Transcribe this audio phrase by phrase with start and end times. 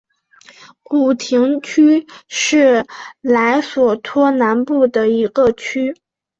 [0.81, 2.83] 古廷区是
[3.21, 5.93] 莱索托南部的一个区。